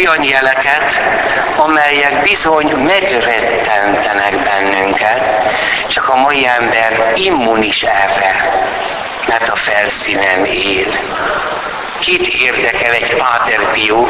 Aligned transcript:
olyan 0.00 0.22
jeleket, 0.22 1.00
amelyek 1.56 2.22
bizony 2.22 2.70
megrettentenek 2.70 4.36
bennünket, 4.42 5.30
csak 5.88 6.08
a 6.08 6.16
mai 6.16 6.46
ember 6.46 7.12
immunis 7.14 7.82
erre, 7.82 8.64
mert 9.26 9.48
a 9.48 9.56
felszínen 9.56 10.44
él. 10.44 10.98
Kit 11.98 12.26
érdekel 12.28 12.92
egy 12.92 13.14
Páter 13.14 13.72
Pio, 13.72 14.06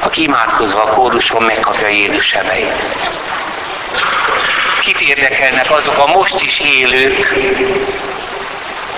aki 0.00 0.22
imádkozva 0.22 0.82
a 0.82 0.94
kóruson 0.94 1.42
megkapja 1.42 1.88
Jézus 1.88 2.26
sebeit? 2.26 2.82
Kit 4.80 5.00
érdekelnek 5.00 5.70
azok 5.70 5.98
a 5.98 6.06
most 6.06 6.42
is 6.42 6.60
élők, 6.60 7.34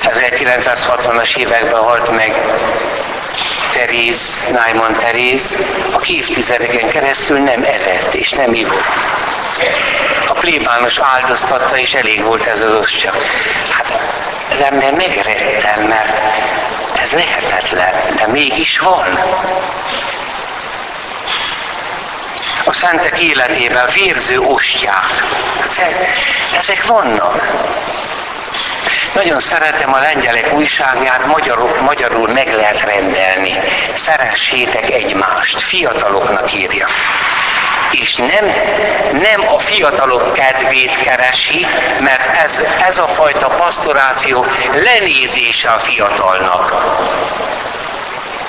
1960-as 0.03 1.37
években 1.37 1.81
halt 1.81 2.11
meg 2.11 2.35
Teréz, 3.77 4.47
Nájman 4.53 4.93
Teréz, 4.93 5.57
aki 5.91 6.17
évtizedeken 6.17 6.89
keresztül 6.89 7.39
nem 7.39 7.63
evett 7.63 8.15
és 8.15 8.31
nem 8.31 8.55
ivott. 8.55 8.85
A 10.29 10.33
plébános 10.33 10.99
áldoztatta, 10.99 11.79
és 11.79 11.95
elég 11.95 12.23
volt 12.23 12.47
ez 12.47 12.61
az 12.61 12.75
ostya. 12.75 13.13
Hát 13.71 13.99
az 14.53 14.63
ember 14.63 14.93
megretten, 14.93 15.83
mert 15.83 16.21
ez 17.03 17.11
lehetetlen, 17.11 17.93
de 18.17 18.27
mégis 18.27 18.79
van. 18.79 19.19
A 22.65 22.73
szentek 22.73 23.19
életében 23.19 23.89
vérző 23.95 24.39
ostják. 24.39 25.25
Hát 25.61 25.95
ezek 26.59 26.87
vannak. 26.87 27.51
Nagyon 29.17 29.41
szeretem 29.41 29.95
a 29.95 29.99
lengyelek 29.99 30.53
újságját, 30.53 31.27
magyarul, 31.27 31.77
magyarul 31.81 32.29
meg 32.29 32.55
lehet 32.55 32.81
rendelni. 32.81 33.59
Szeressétek 33.95 34.91
egymást, 34.91 35.61
fiataloknak 35.61 36.53
írja. 36.53 36.87
És 37.91 38.17
nem, 38.17 38.47
nem 39.13 39.55
a 39.55 39.59
fiatalok 39.59 40.33
kedvét 40.33 40.97
keresi, 40.97 41.67
mert 42.01 42.37
ez, 42.45 42.63
ez 42.89 42.99
a 42.99 43.07
fajta 43.07 43.47
pastoráció 43.47 44.47
lenézése 44.85 45.69
a 45.69 45.79
fiatalnak. 45.79 46.75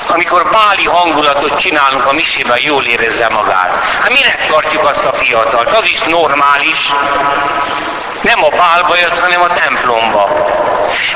Amikor 0.08 0.50
báli 0.50 0.86
hangulatot 0.86 1.60
csinálunk 1.60 2.06
a 2.06 2.14
misében, 2.14 2.60
jól 2.62 2.86
érezze 2.86 3.30
magát. 3.30 3.84
Hát 4.02 4.14
minek 4.14 4.46
tartjuk 4.46 4.84
azt 4.84 5.06
a 5.06 5.14
fiatalt? 5.14 5.70
Az 5.70 5.86
is 5.86 6.02
normális. 6.02 6.92
Nem 8.22 8.44
a 8.44 8.50
bálba 8.50 8.98
jött, 8.98 9.20
hanem 9.20 9.42
a 9.42 9.48
templomba. 9.48 10.46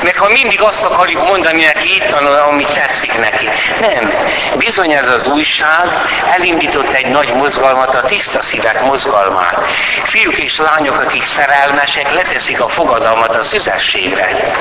Meg 0.02 0.16
ha 0.16 0.28
mindig 0.28 0.62
azt 0.62 0.84
akarjuk 0.84 1.26
mondani 1.26 1.64
neki 1.64 1.94
itt, 1.94 2.12
ami 2.48 2.64
tetszik 2.64 3.18
neki. 3.18 3.48
Nem. 3.80 4.12
Bizony 4.56 4.92
ez 4.92 5.08
az 5.08 5.26
újság 5.26 5.88
elindított 6.34 6.92
egy 6.92 7.06
nagy 7.06 7.34
mozgalmat, 7.34 7.94
a 7.94 8.00
tiszta 8.00 8.42
szívek 8.42 8.84
mozgalmát. 8.84 9.64
Fiúk 10.04 10.38
és 10.38 10.58
lányok, 10.58 11.00
akik 11.00 11.24
szerelmesek, 11.24 12.12
leteszik 12.12 12.60
a 12.60 12.68
fogadalmat 12.68 13.36
a 13.36 13.42
szüzességre. 13.42 14.54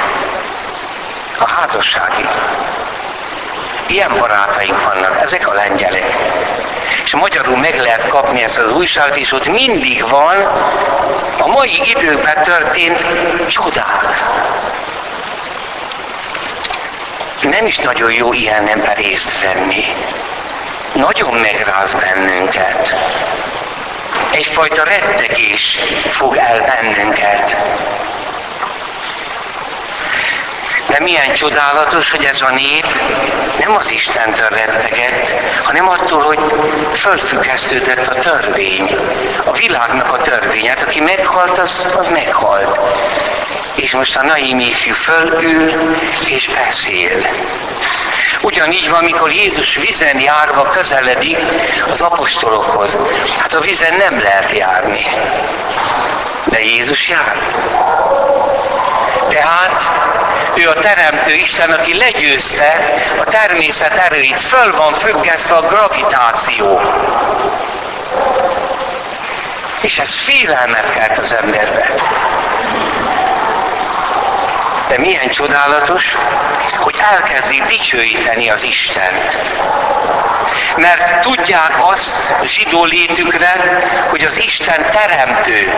A 1.39 1.47
házasságig. 1.47 2.27
Ilyen 3.87 4.17
barátaink 4.19 4.93
vannak, 4.93 5.21
ezek 5.23 5.47
a 5.47 5.53
lengyelek. 5.53 6.17
És 7.03 7.15
magyarul 7.15 7.57
meg 7.57 7.79
lehet 7.79 8.07
kapni 8.07 8.43
ezt 8.43 8.57
az 8.57 8.71
újságot, 8.71 9.17
és 9.17 9.31
ott 9.31 9.47
mindig 9.47 10.09
van 10.09 10.35
a 11.37 11.47
mai 11.47 11.81
időkben 11.95 12.43
történt 12.43 13.05
csodák. 13.47 14.23
Nem 17.41 17.65
is 17.65 17.77
nagyon 17.77 18.11
jó 18.11 18.33
ilyen 18.33 18.67
ember 18.67 18.97
részt 18.97 19.41
venni. 19.41 19.83
Nagyon 20.93 21.33
megráz 21.33 21.93
bennünket. 21.93 22.93
Egyfajta 24.31 24.83
rettegés 24.83 25.77
fog 26.09 26.35
el 26.35 26.61
bennünket. 26.61 27.55
De 30.91 30.99
milyen 30.99 31.33
csodálatos, 31.33 32.11
hogy 32.11 32.23
ez 32.23 32.41
a 32.41 32.49
nép 32.49 32.85
nem 33.59 33.75
az 33.75 33.91
Istentől 33.91 34.49
rettegett, 34.49 35.31
hanem 35.63 35.89
attól, 35.89 36.21
hogy 36.21 36.39
fölfüggesztődött 36.93 38.07
a 38.07 38.13
törvény. 38.13 38.95
A 39.43 39.51
világnak 39.51 40.13
a 40.13 40.17
törvény. 40.17 40.67
Hát 40.67 40.81
aki 40.81 40.99
meghalt, 40.99 41.57
az, 41.57 41.87
az 41.97 42.07
meghalt. 42.07 42.79
És 43.75 43.91
most 43.91 44.15
a 44.15 44.23
naim 44.23 44.59
ifjú 44.59 44.93
fölül 44.93 45.73
és 46.25 46.49
beszél. 46.65 47.27
Ugyanígy 48.41 48.89
van, 48.89 48.99
amikor 48.99 49.31
Jézus 49.31 49.75
vizen 49.75 50.19
járva 50.19 50.61
közeledik 50.61 51.37
az 51.91 52.01
apostolokhoz. 52.01 52.97
Hát 53.37 53.53
a 53.53 53.59
vizen 53.59 53.93
nem 53.97 54.21
lehet 54.21 54.57
járni. 54.57 55.05
De 56.43 56.63
Jézus 56.63 57.07
járt. 57.07 57.55
Tehát 59.29 59.91
ő 60.55 60.69
a 60.69 60.73
Teremtő 60.73 61.33
Isten, 61.33 61.71
aki 61.71 61.97
legyőzte 61.97 62.93
a 63.19 63.23
természet 63.23 63.97
erőit, 63.97 64.41
föl 64.41 64.75
van 64.77 64.93
függesztve 64.93 65.55
a 65.55 65.61
gravitáció. 65.61 66.81
És 69.81 69.99
ez 69.99 70.13
félelmet 70.13 70.89
kelt 70.89 71.17
az 71.17 71.33
emberbe. 71.33 71.85
De 74.87 74.97
milyen 74.97 75.29
csodálatos, 75.29 76.15
hogy 76.77 76.95
elkezdi 77.13 77.63
dicsőíteni 77.67 78.49
az 78.49 78.63
Istent. 78.63 79.37
Mert 80.75 81.21
tudják 81.21 81.89
azt 81.91 82.33
zsidó 82.43 82.85
létükre, 82.85 83.53
hogy 84.09 84.23
az 84.23 84.37
Isten 84.37 84.85
teremtő, 84.91 85.73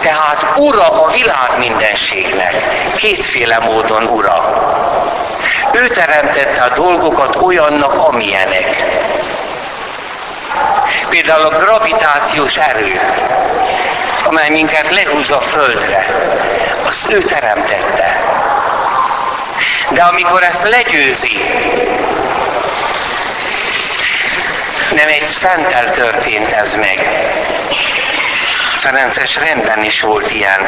tehát 0.00 0.46
ura 0.56 0.88
a 0.88 1.10
világ 1.10 1.50
mindenségnek, 1.58 2.54
kétféle 2.96 3.58
módon 3.58 4.02
ura. 4.02 4.62
Ő 5.72 5.86
teremtette 5.86 6.62
a 6.62 6.74
dolgokat 6.74 7.36
olyannak, 7.36 7.94
amilyenek. 8.08 8.82
Például 11.08 11.44
a 11.44 11.56
gravitációs 11.56 12.56
erő, 12.56 13.00
amely 14.24 14.50
minket 14.50 14.90
lehúz 14.90 15.30
a 15.30 15.40
földre, 15.40 16.06
azt 16.86 17.10
ő 17.12 17.22
teremtette. 17.22 18.20
De 19.88 20.02
amikor 20.02 20.42
ezt 20.42 20.68
legyőzi, 20.68 21.40
nem 24.94 25.08
egy 25.08 25.24
szentel 25.24 25.92
történt 25.92 26.52
ez 26.52 26.74
meg. 26.74 27.08
Ferences 28.82 29.36
rendben 29.36 29.84
is 29.84 30.00
volt 30.00 30.30
ilyen. 30.30 30.60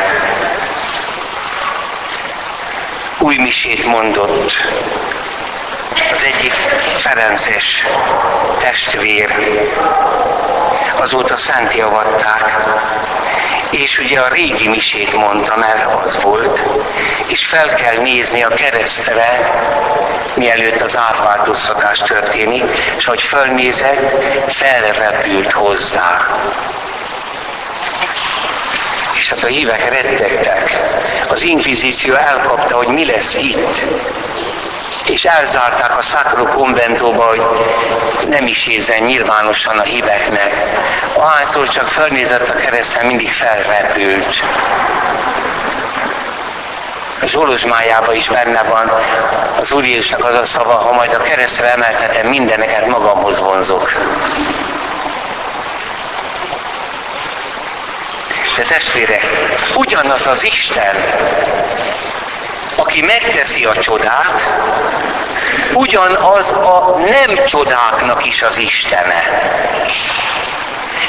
Új 3.19 3.37
misét 3.37 3.87
mondott. 3.87 4.53
Az 6.15 6.23
egyik 6.25 6.53
Ferences 6.99 7.87
testvér. 8.59 9.35
Azóta 10.97 11.37
szent 11.37 11.75
javatták. 11.75 12.57
És 13.71 13.99
ugye 13.99 14.21
a 14.21 14.29
régi 14.29 14.69
misét 14.69 15.17
mondta, 15.17 15.57
mert 15.57 16.05
az 16.05 16.23
volt. 16.23 16.63
És 17.27 17.47
fel 17.47 17.75
kell 17.75 17.97
nézni 17.97 18.43
a 18.43 18.49
keresztre, 18.49 19.53
mielőtt 20.35 20.81
az 20.81 20.97
átváltoztatás 20.97 21.99
történik, 21.99 22.65
és 22.97 23.05
hogy 23.05 23.23
fölnézett, 23.23 24.25
felrepült 24.53 25.53
hozzá. 25.53 26.27
És 29.25 29.31
hát 29.31 29.43
a 29.43 29.47
hívek 29.47 29.89
rettegtek. 29.89 30.71
Az 31.29 31.43
inkvizíció 31.43 32.15
elkapta, 32.15 32.77
hogy 32.77 32.87
mi 32.87 33.05
lesz 33.05 33.35
itt. 33.35 33.83
És 35.05 35.25
elzárták 35.25 35.99
a 35.99 36.03
Sacro 36.03 36.45
Conventóba, 36.45 37.25
hogy 37.25 37.43
nem 38.29 38.47
is 38.47 38.67
érzen 38.67 39.03
nyilvánosan 39.03 39.79
a 39.79 39.83
híveknek. 39.83 40.53
Ahányszor 41.13 41.69
csak 41.69 41.89
fölnézett 41.89 42.49
a 42.49 42.55
keresztre, 42.55 43.03
mindig 43.07 43.33
felrepült. 43.33 44.43
Zsolozsmájában 47.25 48.15
is 48.15 48.29
benne 48.29 48.63
van 48.63 48.93
az 49.61 49.73
Úr 49.73 49.85
Jézusnak 49.85 50.25
az 50.25 50.35
a 50.35 50.45
szava, 50.45 50.75
ha 50.75 50.93
majd 50.93 51.15
a 51.15 51.23
keresztre 51.23 51.73
emeltetem, 51.73 52.27
mindeneket 52.27 52.87
magamhoz 52.87 53.39
vonzok. 53.39 53.93
De 58.57 58.63
testvérek, 58.63 59.27
ugyanaz 59.75 60.27
az 60.27 60.45
Isten, 60.45 60.97
aki 62.77 63.03
megteszi 63.03 63.65
a 63.65 63.77
csodát, 63.77 64.43
ugyanaz 65.73 66.51
a 66.51 66.99
nem 66.99 67.45
csodáknak 67.45 68.27
is 68.27 68.43
az 68.43 68.59
Istene. 68.59 69.23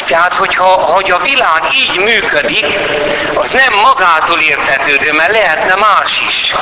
Tehát, 0.05 0.33
hogyha 0.33 0.65
hogy 0.65 1.11
a 1.11 1.17
világ 1.17 1.63
így 1.73 1.99
működik, 1.99 2.79
az 3.33 3.51
nem 3.51 3.73
magától 3.73 4.39
értetődő, 4.39 5.13
mert 5.13 5.31
lehetne 5.31 5.75
más 5.75 6.21
is. 6.27 6.55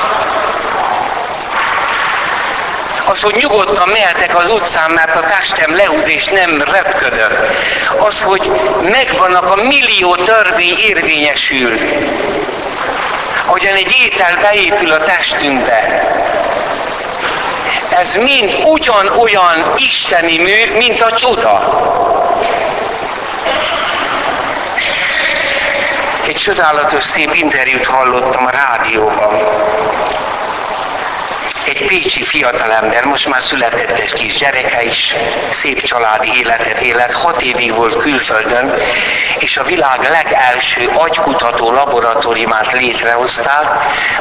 Az, 3.14 3.22
hogy 3.22 3.34
nyugodtan 3.34 3.88
mehetek 3.88 4.38
az 4.38 4.48
utcán, 4.48 4.90
mert 4.90 5.16
a 5.16 5.20
testem 5.20 5.76
lehúz 5.76 6.08
és 6.08 6.24
nem 6.24 6.62
repködök. 6.62 7.50
Az, 7.98 8.22
hogy 8.22 8.50
megvannak 8.82 9.44
a 9.44 9.62
millió 9.62 10.14
törvény 10.14 10.76
érvényesül. 10.78 11.78
Ahogyan 13.46 13.74
egy 13.74 13.96
étel 14.04 14.38
beépül 14.40 14.90
a 14.90 15.02
testünkbe. 15.02 16.04
Ez 17.88 18.14
mind 18.14 18.58
ugyanolyan 18.64 19.72
isteni 19.76 20.38
mű, 20.38 20.76
mint 20.76 21.00
a 21.00 21.12
csoda. 21.12 21.82
Egy 26.26 26.36
csodálatos 26.36 27.04
szép 27.04 27.34
interjút 27.34 27.86
hallottam 27.86 28.46
a 28.46 28.50
rádióban. 28.50 29.23
Egy 31.74 31.86
pécsi 31.86 32.22
fiatalember, 32.22 33.04
most 33.04 33.28
már 33.28 33.42
született 33.42 33.98
egy 33.98 34.12
kis 34.12 34.36
gyereke 34.36 34.84
is, 34.84 35.14
szép 35.50 35.82
családi 35.82 36.28
életet 36.38 36.80
élet, 36.80 37.12
hat 37.12 37.42
évig 37.42 37.74
volt 37.74 37.96
külföldön, 37.96 38.74
és 39.38 39.56
a 39.56 39.62
világ 39.62 40.08
legelső 40.10 40.90
agykutató 40.94 41.70
laboratóriumát 41.70 42.72
létrehozták, 42.72 43.64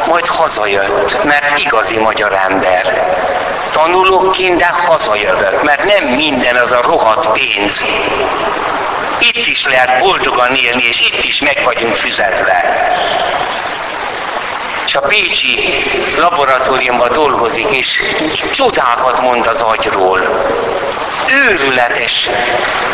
majd 0.08 0.26
hazajött, 0.26 1.24
mert 1.24 1.60
igazi 1.60 1.98
magyar 1.98 2.34
ember. 2.50 3.14
Tanulóként, 3.72 4.58
de 4.58 4.68
hazajövök, 4.68 5.64
mert 5.64 5.84
nem 5.84 6.14
minden 6.14 6.56
az 6.56 6.72
a 6.72 6.82
rohadt 6.82 7.32
pénz. 7.32 7.84
Itt 9.20 9.48
is 9.48 9.68
lehet 9.68 10.00
boldogan 10.00 10.56
élni, 10.56 10.84
és 10.84 11.00
itt 11.00 11.24
is 11.24 11.42
meg 11.42 11.62
vagyunk 11.64 11.96
fizetve. 11.96 12.64
És 14.94 15.00
a 15.00 15.08
Pécsi 15.08 15.84
laboratóriumban 16.18 17.12
dolgozik, 17.12 17.70
és 17.70 18.00
csodákat 18.52 19.22
mond 19.22 19.46
az 19.46 19.62
agyról. 19.62 20.20
Őrületes 21.48 22.30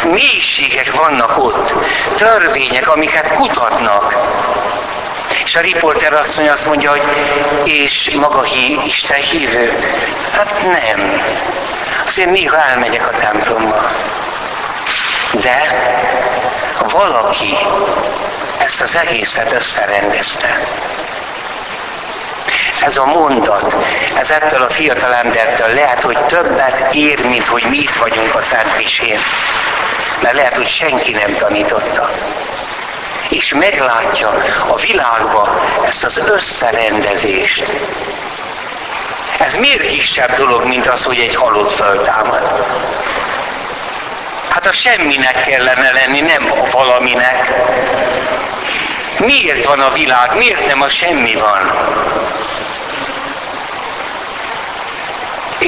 mélységek 0.03 0.93
vannak 0.93 1.37
ott, 1.37 1.73
törvények, 2.17 2.89
amiket 2.89 3.33
kutatnak. 3.33 4.15
És 5.43 5.55
a 5.55 5.59
riporter 5.59 6.13
asszony 6.13 6.49
azt 6.49 6.65
mondja, 6.65 6.89
hogy 6.89 7.01
és 7.63 8.09
maga 8.19 8.43
hí, 8.43 8.79
Isten 8.85 9.21
hívő? 9.21 9.73
Hát 10.31 10.61
nem. 10.61 11.21
Azért 12.07 12.31
néha 12.31 12.57
elmegyek 12.69 13.07
a 13.07 13.17
templomba. 13.17 13.91
De 15.31 15.75
valaki 16.91 17.57
ezt 18.57 18.81
az 18.81 18.95
egészet 18.95 19.51
összerendezte. 19.51 20.59
Ez 22.85 22.97
a 22.97 23.05
mondat, 23.05 23.75
ez 24.17 24.29
ettől 24.29 24.61
a 24.61 24.69
fiatal 24.69 25.13
embertől 25.13 25.73
lehet, 25.73 26.03
hogy 26.03 26.17
többet 26.17 26.93
ér, 26.93 27.25
mint 27.25 27.47
hogy 27.47 27.63
mi 27.69 27.77
itt 27.77 27.93
vagyunk 27.93 28.35
a 28.35 28.43
Szentmisén. 28.43 29.19
Mert 30.21 30.35
lehet, 30.35 30.55
hogy 30.55 30.67
senki 30.67 31.11
nem 31.11 31.33
tanította. 31.33 32.09
És 33.29 33.53
meglátja 33.53 34.43
a 34.67 34.75
világba 34.75 35.61
ezt 35.87 36.03
az 36.03 36.17
összerendezést. 36.17 37.71
Ez 39.39 39.53
miért 39.53 39.87
kisebb 39.87 40.35
dolog, 40.37 40.65
mint 40.65 40.87
az, 40.87 41.03
hogy 41.03 41.19
egy 41.19 41.35
halott 41.35 41.71
föltámad? 41.71 42.65
Hát 44.49 44.65
a 44.65 44.71
semminek 44.71 45.45
kellene 45.45 45.91
lenni, 45.91 46.19
nem 46.19 46.51
a 46.51 46.69
valaminek. 46.71 47.53
Miért 49.19 49.65
van 49.65 49.79
a 49.79 49.91
világ? 49.91 50.37
Miért 50.37 50.65
nem 50.65 50.81
a 50.81 50.87
semmi 50.87 51.35
van? 51.35 51.71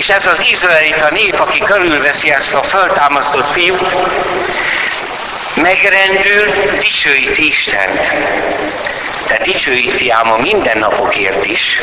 És 0.02 0.10
ez 0.10 0.26
az 0.26 0.46
izraelita 0.52 1.10
nép, 1.12 1.40
aki 1.40 1.60
körülveszi 1.60 2.32
ezt 2.32 2.54
a 2.54 2.64
föltámasztott 2.64 3.48
fiút, 3.48 3.96
megrendül, 5.54 6.76
dicsőíti 6.80 7.48
Istent. 7.48 8.12
De 9.28 9.38
dicsőíti 9.44 10.10
ám 10.10 10.32
a 10.32 10.38
mindennapokért 10.38 11.46
is. 11.46 11.82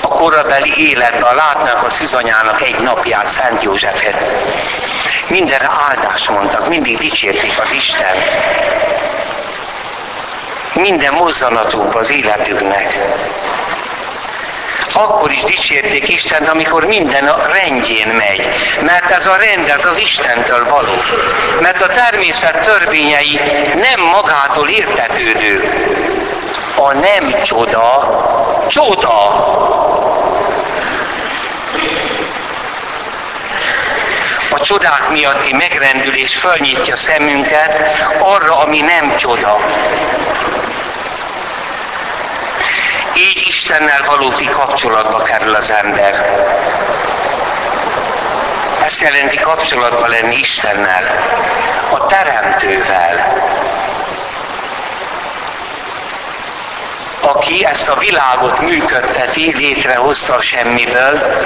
A 0.00 0.08
korabeli 0.08 0.88
életben 0.90 1.34
látnak 1.34 1.82
a 1.82 1.90
szüzanyának 1.90 2.62
egy 2.62 2.78
napját, 2.78 3.30
Szent 3.30 3.62
Józsefet. 3.62 4.16
Mindenre 5.26 5.70
áldást 5.88 6.30
mondtak, 6.30 6.68
mindig 6.68 6.98
dicsérték 6.98 7.60
az 7.62 7.72
Isten. 7.72 8.16
Minden 10.72 11.12
mozzanatukban 11.12 12.02
az 12.02 12.10
életüknek. 12.10 12.96
Akkor 14.96 15.30
is 15.30 15.42
dicsérték 15.42 16.08
Istent, 16.08 16.48
amikor 16.48 16.86
minden 16.86 17.28
a 17.28 17.46
rendjén 17.46 18.08
megy. 18.08 18.48
Mert 18.80 19.10
ez 19.10 19.26
a 19.26 19.36
rend, 19.36 19.68
ez 19.68 19.84
az 19.84 19.98
Istentől 19.98 20.68
való. 20.68 21.02
Mert 21.60 21.82
a 21.82 21.86
természet 21.86 22.60
törvényei 22.60 23.40
nem 23.74 24.06
magától 24.12 24.68
értetődők. 24.68 25.64
A 26.76 26.92
nem 26.92 27.42
csoda, 27.42 28.08
csoda. 28.68 29.28
A 34.50 34.60
csodák 34.60 35.08
miatti 35.10 35.52
megrendülés 35.52 36.34
fölnyitja 36.34 36.96
szemünket 36.96 37.80
arra, 38.18 38.58
ami 38.58 38.80
nem 38.80 39.16
csoda. 39.16 39.58
Így 43.16 43.53
Istennel 43.64 44.04
valódi 44.06 44.44
kapcsolatba 44.44 45.22
kerül 45.22 45.54
az 45.54 45.70
ember. 45.70 46.42
Ezt 48.86 49.00
jelenti 49.00 49.38
kapcsolatba 49.38 50.06
lenni 50.06 50.36
Istennel, 50.36 51.04
a 51.90 52.06
Teremtővel, 52.06 53.42
aki 57.20 57.64
ezt 57.66 57.88
a 57.88 57.96
világot 57.98 58.60
működteti, 58.60 59.54
létrehozta 59.56 60.34
a 60.34 60.42
semmiből, 60.42 61.44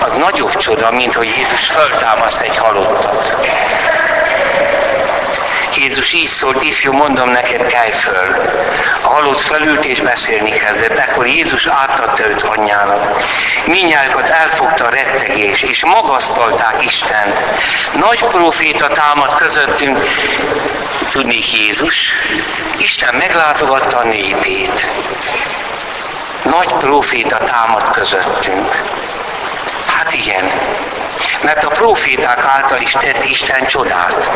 az 0.00 0.16
nagyobb 0.16 0.56
csoda, 0.56 0.90
mint 0.90 1.14
hogy 1.14 1.26
Jézus 1.26 1.66
föltámaszt 1.66 2.40
egy 2.40 2.56
halottat. 2.56 3.46
Jézus 5.82 6.12
így 6.12 6.28
szólt, 6.28 6.62
ifjú, 6.62 6.92
mondom 6.92 7.30
neked, 7.30 7.66
kelj 7.66 7.90
föl. 7.90 8.50
A 9.00 9.08
halott 9.08 9.40
felült 9.40 9.84
és 9.84 10.00
beszélni 10.00 10.50
kezdett, 10.50 10.98
ekkor 10.98 11.26
Jézus 11.26 11.66
átadta 11.66 12.28
őt 12.28 12.42
anyjának. 12.42 13.22
Minnyájukat 13.64 14.28
elfogta 14.28 14.84
a 14.84 14.88
rettegés, 14.88 15.62
és 15.62 15.84
magasztalták 15.84 16.84
Istent. 16.84 17.36
Nagy 17.94 18.18
proféta 18.18 18.88
támad 18.88 19.34
közöttünk, 19.34 19.98
tudni 21.10 21.38
Jézus, 21.52 22.12
Isten 22.76 23.14
meglátogatta 23.14 23.96
a 23.96 24.04
népét. 24.04 24.86
Nagy 26.42 26.72
proféta 26.72 27.36
támad 27.36 27.90
közöttünk. 27.90 28.82
Hát 29.86 30.12
igen, 30.12 30.50
mert 31.40 31.64
a 31.64 31.68
proféták 31.68 32.44
által 32.44 32.80
is 32.80 32.92
tett 32.92 33.24
Isten 33.24 33.66
csodát. 33.66 34.28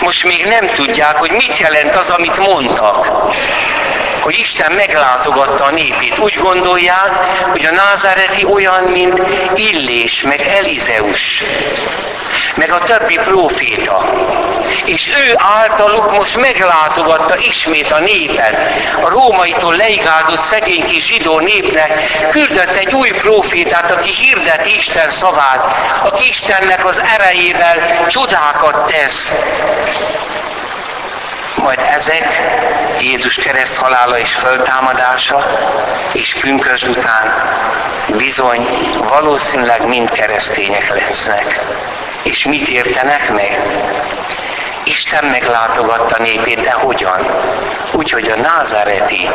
Most 0.00 0.24
még 0.24 0.44
nem 0.44 0.66
tudják, 0.66 1.16
hogy 1.16 1.30
mit 1.30 1.58
jelent 1.58 1.94
az, 1.94 2.10
amit 2.10 2.38
mondtak. 2.38 3.10
Hogy 4.20 4.38
Isten 4.38 4.72
meglátogatta 4.72 5.64
a 5.64 5.70
népét. 5.70 6.18
Úgy 6.18 6.34
gondolják, 6.34 7.10
hogy 7.50 7.64
a 7.64 7.70
názáreti 7.70 8.44
olyan, 8.44 8.82
mint 8.82 9.22
Illés, 9.54 10.22
meg 10.22 10.40
Elizeus, 10.40 11.42
meg 12.54 12.72
a 12.72 12.78
többi 12.78 13.18
próféta. 13.24 14.10
És 14.84 15.08
ő 15.08 15.34
általuk 15.36 16.12
most 16.12 16.36
meglátogatta 16.36 17.36
ismét 17.36 17.90
a 17.90 17.98
népet. 17.98 18.56
A 19.02 19.08
rómaitól 19.08 19.76
leigázott 19.76 20.38
szegény 20.38 20.84
kis 20.84 21.06
zsidó 21.06 21.40
népnek 21.40 21.92
küldött 22.30 22.74
egy 22.74 22.94
új 22.94 23.10
profétát, 23.10 23.90
aki 23.90 24.10
hirdet 24.10 24.66
Isten 24.66 25.10
szavát, 25.10 25.76
aki 26.02 26.28
Istennek 26.28 26.84
az 26.84 27.02
erejével 27.14 28.06
csodákat 28.08 28.86
tesz. 28.86 29.30
Majd 31.54 31.80
ezek 31.94 32.40
Jézus 33.00 33.34
kereszt 33.34 33.76
halála 33.76 34.18
és 34.18 34.32
föltámadása 34.32 35.44
és 36.12 36.34
pünkösd 36.40 36.88
után 36.88 37.34
bizony 38.06 38.68
valószínűleg 39.08 39.86
mind 39.86 40.10
keresztények 40.10 40.94
lesznek. 40.94 41.60
És 42.22 42.44
mit 42.44 42.68
értenek 42.68 43.32
meg? 43.32 43.60
Isten 44.84 45.24
meglátogatta 45.24 46.22
népét, 46.22 46.60
de 46.60 46.72
hogyan? 46.72 47.26
Úgyhogy 47.92 48.30
a 48.30 48.40
názáreti 48.40 49.28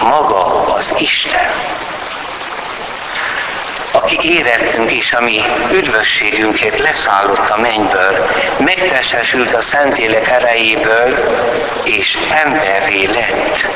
maga 0.00 0.74
az 0.74 0.94
Isten 0.98 1.52
aki 4.04 4.18
érettünk 4.22 4.92
és 4.92 5.12
a 5.12 5.20
mi 5.20 5.40
üdvösségünkért 5.72 6.78
leszállott 6.78 7.50
a 7.50 7.60
mennyből, 7.60 8.26
megtestesült 8.58 9.54
a 9.54 9.62
Szentélek 9.62 10.28
erejéből, 10.28 11.16
és 11.84 12.18
emberré 12.44 13.04
lett. 13.04 13.66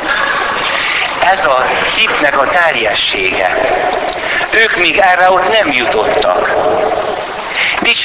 Ez 1.32 1.44
a 1.44 1.66
hitnek 1.96 2.38
a 2.38 2.48
teljessége. 2.48 3.56
Ők 4.50 4.76
még 4.76 4.98
erre 4.98 5.30
ott 5.30 5.52
nem 5.52 5.72
jutottak. 5.72 6.67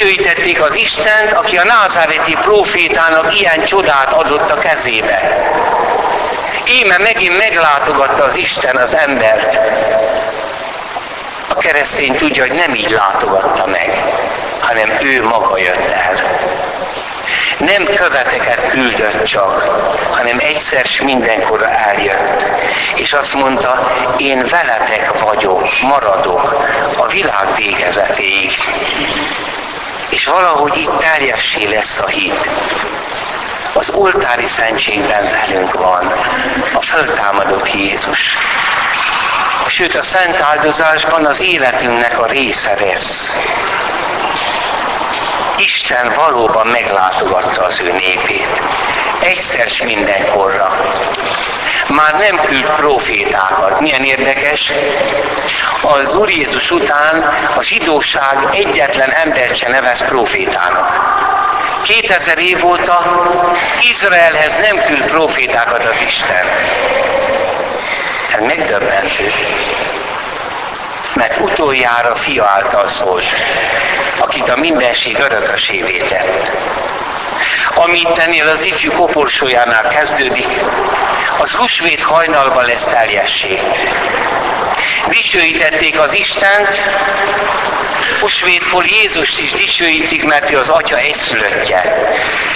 Dicsőítették 0.04 0.62
az 0.62 0.74
Istent, 0.74 1.32
aki 1.32 1.56
a 1.56 1.64
názáreti 1.64 2.36
profétának 2.40 3.40
ilyen 3.40 3.64
csodát 3.64 4.12
adott 4.12 4.50
a 4.50 4.58
kezébe. 4.58 5.20
Íme 6.68 6.98
megint 6.98 7.38
meglátogatta 7.38 8.24
az 8.24 8.36
Isten 8.36 8.76
az 8.76 8.96
embert. 8.96 9.58
A 11.48 11.54
keresztény 11.54 12.14
tudja, 12.16 12.46
hogy 12.46 12.56
nem 12.56 12.74
így 12.74 12.90
látogatta 12.90 13.66
meg, 13.66 14.02
hanem 14.60 14.98
ő 15.00 15.22
maga 15.22 15.58
jött 15.58 15.90
el. 15.90 16.14
Nem 17.58 17.84
követeket 17.84 18.68
küldött 18.68 19.22
csak, 19.22 19.60
hanem 20.10 20.38
egyszer 20.38 20.84
s 20.84 21.00
mindenkorra 21.00 21.70
eljött. 21.70 22.44
És 22.94 23.12
azt 23.12 23.34
mondta, 23.34 23.92
én 24.16 24.46
veletek 24.50 25.20
vagyok, 25.20 25.68
maradok 25.82 26.68
a 26.96 27.06
világ 27.06 27.54
végezetéig. 27.56 28.52
És 30.14 30.26
valahogy 30.26 30.76
itt 30.76 30.98
teljessé 30.98 31.64
lesz 31.64 31.98
a 31.98 32.06
hit. 32.06 32.48
Az 33.72 33.90
oltári 33.90 34.46
szentségben 34.46 35.30
velünk 35.30 35.72
van 35.72 36.12
a 36.74 36.80
föltámadott 36.80 37.72
Jézus. 37.72 38.36
Sőt, 39.66 39.94
a 39.94 40.02
szent 40.02 40.40
áldozásban 40.40 41.24
az 41.24 41.40
életünknek 41.40 42.18
a 42.18 42.26
része 42.26 42.74
lesz. 42.80 43.36
Isten 45.56 46.12
valóban 46.16 46.66
meglátogatta 46.66 47.64
az 47.64 47.80
ő 47.80 47.92
népét. 47.92 48.62
Egyszer 49.20 49.70
s 49.70 49.82
mindenkorra. 49.82 50.76
Már 51.94 52.18
nem 52.18 52.44
küld 52.44 52.70
profétákat. 52.70 53.80
Milyen 53.80 54.04
érdekes. 54.04 54.72
Az 55.82 56.14
Úr 56.14 56.30
Jézus 56.30 56.70
után 56.70 57.34
a 57.56 57.62
zsidóság 57.62 58.48
egyetlen 58.52 59.10
embert 59.10 59.56
se 59.56 59.68
nevez 59.68 60.04
profétának. 60.04 60.88
2000 61.82 62.38
év 62.38 62.64
óta 62.64 63.26
Izraelhez 63.90 64.56
nem 64.56 64.82
küld 64.84 65.04
profétákat 65.04 65.84
az 65.84 65.94
Isten. 66.06 66.46
Ez 68.34 68.40
megdöbbentő. 68.46 69.32
Mert 71.14 71.40
utoljára 71.40 72.14
fia 72.14 72.44
által 72.44 72.88
szólt, 72.88 73.24
akit 74.18 74.48
a 74.48 74.56
mindenség 74.56 75.18
örökösévé 75.18 75.96
tett. 75.96 76.50
Ami 77.74 77.98
ittenél 77.98 78.48
az 78.48 78.62
ifjú 78.62 78.92
koporsójánál 78.92 79.88
kezdődik, 79.88 80.60
az 81.38 81.52
húsvét 81.52 82.02
hajnalban 82.02 82.64
lesz 82.64 82.84
teljesség. 82.84 83.60
Dicsőítették 85.08 86.00
az 86.00 86.14
Istent, 86.14 86.68
húsvétkor 88.20 88.84
Jézust 88.86 89.40
is 89.40 89.52
dicsőítik, 89.52 90.24
mert 90.24 90.50
ő 90.50 90.58
az 90.58 90.68
Atya 90.68 90.98
egyszülöttje, 90.98 92.10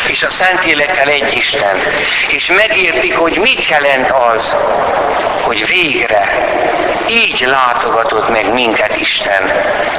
és 0.06 0.22
a 0.22 0.30
Szentélekkel 0.30 1.08
egy 1.08 1.36
Isten. 1.36 1.76
És 2.28 2.46
megértik, 2.46 3.16
hogy 3.16 3.38
mit 3.38 3.68
jelent 3.68 4.10
az, 4.10 4.54
hogy 5.40 5.66
végre 5.66 6.48
így 7.10 7.46
látogatott 7.46 8.28
meg 8.28 8.52
minket 8.52 8.96
Isten, 8.96 9.52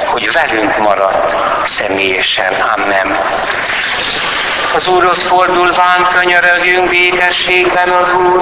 hogy 0.04 0.32
velünk 0.32 0.78
maradt 0.78 1.34
személyesen. 1.64 2.52
Amen. 2.76 3.18
Az 4.74 4.86
Úrhoz 4.88 5.22
fordulván 5.22 6.08
könyörögjünk 6.12 6.88
békességben 6.88 7.88
az 7.88 8.14
Úr. 8.14 8.40